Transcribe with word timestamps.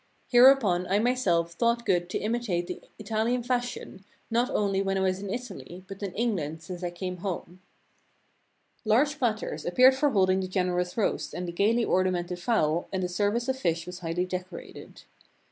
Hereupon 0.29 0.87
I 0.87 0.97
myself 0.97 1.51
thought 1.53 1.85
good 1.85 2.09
to 2.09 2.19
imi 2.19 2.43
"tate 2.43 2.65
the 2.65 2.81
Italian 2.97 3.43
fashion 3.43 4.03
not 4.31 4.49
only 4.49 4.81
when 4.81 4.97
I 4.97 5.01
was 5.01 5.19
in 5.21 5.29
Italy 5.29 5.85
but 5.87 6.01
in 6.01 6.11
"England 6.15 6.63
since 6.63 6.81
I 6.83 6.89
came 6.89 7.17
home." 7.17 7.61
Large 8.83 9.11
[2 9.11 9.13
5] 9.13 9.13
Large 9.19 9.19
platters 9.19 9.63
appeared 9.67 9.93
for 9.93 10.09
holding 10.09 10.39
the 10.39 10.47
generous 10.47 10.97
roasts 10.97 11.35
and 11.35 11.47
the 11.47 11.51
gaily 11.51 11.85
ornamented 11.85 12.39
fowl 12.39 12.87
and 12.91 13.03
the 13.03 13.07
ser 13.07 13.29
vice 13.29 13.47
of 13.47 13.59
fish 13.59 13.85
was 13.85 13.99
highly 13.99 14.25
decorated. 14.25 15.03